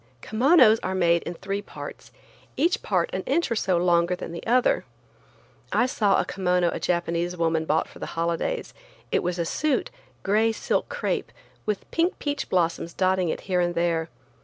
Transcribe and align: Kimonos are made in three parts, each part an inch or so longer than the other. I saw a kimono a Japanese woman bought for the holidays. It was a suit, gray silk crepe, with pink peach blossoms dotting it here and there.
Kimonos 0.23 0.79
are 0.81 0.95
made 0.95 1.21
in 1.27 1.35
three 1.35 1.61
parts, 1.61 2.11
each 2.57 2.81
part 2.81 3.11
an 3.13 3.21
inch 3.27 3.51
or 3.51 3.55
so 3.55 3.77
longer 3.77 4.15
than 4.15 4.31
the 4.31 4.43
other. 4.47 4.83
I 5.71 5.85
saw 5.85 6.19
a 6.19 6.25
kimono 6.25 6.69
a 6.73 6.79
Japanese 6.79 7.37
woman 7.37 7.65
bought 7.65 7.87
for 7.87 7.99
the 7.99 8.07
holidays. 8.17 8.73
It 9.11 9.21
was 9.21 9.37
a 9.37 9.45
suit, 9.45 9.91
gray 10.23 10.53
silk 10.53 10.89
crepe, 10.89 11.31
with 11.67 11.91
pink 11.91 12.17
peach 12.17 12.49
blossoms 12.49 12.93
dotting 12.95 13.29
it 13.29 13.41
here 13.41 13.61
and 13.61 13.75
there. 13.75 14.09